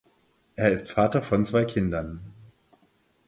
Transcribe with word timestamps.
Er 0.55 0.71
ist 0.71 0.89
Vater 0.89 1.21
von 1.21 1.45
zwei 1.45 1.63
Kindern. 1.63 2.33